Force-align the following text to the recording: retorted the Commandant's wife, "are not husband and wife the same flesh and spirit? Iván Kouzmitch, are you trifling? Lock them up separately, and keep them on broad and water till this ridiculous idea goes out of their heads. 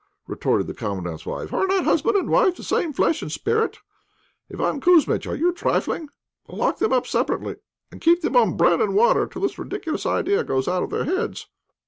retorted 0.25 0.65
the 0.65 0.73
Commandant's 0.73 1.27
wife, 1.27 1.53
"are 1.53 1.67
not 1.67 1.83
husband 1.83 2.17
and 2.17 2.27
wife 2.27 2.55
the 2.55 2.63
same 2.63 2.91
flesh 2.91 3.21
and 3.21 3.31
spirit? 3.31 3.77
Iván 4.51 4.81
Kouzmitch, 4.81 5.27
are 5.27 5.35
you 5.35 5.53
trifling? 5.53 6.09
Lock 6.47 6.79
them 6.79 6.91
up 6.91 7.05
separately, 7.05 7.57
and 7.91 8.01
keep 8.01 8.21
them 8.23 8.35
on 8.35 8.57
broad 8.57 8.81
and 8.81 8.95
water 8.95 9.27
till 9.27 9.43
this 9.43 9.59
ridiculous 9.59 10.07
idea 10.07 10.43
goes 10.43 10.67
out 10.67 10.81
of 10.81 10.89
their 10.89 11.05
heads. 11.05 11.45